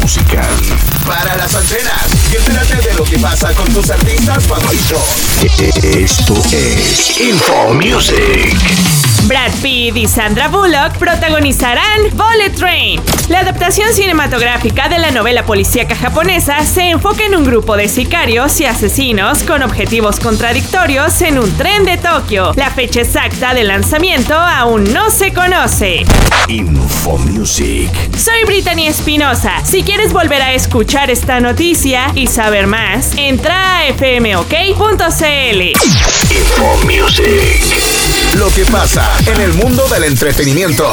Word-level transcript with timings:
musical. 0.00 0.46
Para 1.06 1.36
las 1.36 1.54
antenas 1.54 2.06
y 2.32 2.36
entérate 2.36 2.88
de 2.88 2.94
lo 2.94 3.04
que 3.04 3.18
pasa 3.18 3.52
con 3.54 3.72
tus 3.72 3.90
artistas 3.90 4.46
favoritos. 4.46 5.02
Esto 5.82 6.34
es 6.52 7.20
Info 7.20 7.74
Music. 7.74 8.56
Brad 9.26 9.52
Pitt 9.62 9.96
y 9.96 10.06
Sandra 10.06 10.48
Bullock 10.48 10.96
protagonizarán 10.98 12.02
Bullet 12.12 12.50
Train. 12.56 12.75
La 13.28 13.40
adaptación 13.40 13.92
cinematográfica 13.92 14.88
de 14.88 15.00
la 15.00 15.10
novela 15.10 15.44
policíaca 15.44 15.96
japonesa 15.96 16.64
se 16.64 16.90
enfoca 16.90 17.24
en 17.24 17.34
un 17.34 17.44
grupo 17.44 17.76
de 17.76 17.88
sicarios 17.88 18.60
y 18.60 18.66
asesinos 18.66 19.42
con 19.42 19.64
objetivos 19.64 20.20
contradictorios 20.20 21.20
en 21.22 21.40
un 21.40 21.50
tren 21.56 21.84
de 21.84 21.96
Tokio. 21.96 22.52
La 22.54 22.70
fecha 22.70 23.00
exacta 23.00 23.52
de 23.52 23.64
lanzamiento 23.64 24.34
aún 24.34 24.92
no 24.92 25.10
se 25.10 25.32
conoce. 25.32 26.04
Info 26.46 27.18
Music. 27.18 27.90
Soy 28.16 28.44
Brittany 28.46 28.86
Espinosa. 28.86 29.54
Si 29.64 29.82
quieres 29.82 30.12
volver 30.12 30.40
a 30.40 30.52
escuchar 30.52 31.10
esta 31.10 31.40
noticia 31.40 32.12
y 32.14 32.28
saber 32.28 32.68
más, 32.68 33.10
entra 33.16 33.80
a 33.80 33.92
fmok.cl. 33.92 35.62
Info 36.30 36.76
Music. 36.84 38.36
Lo 38.36 38.48
que 38.50 38.64
pasa 38.66 39.10
en 39.26 39.40
el 39.40 39.52
mundo 39.54 39.88
del 39.88 40.04
entretenimiento. 40.04 40.86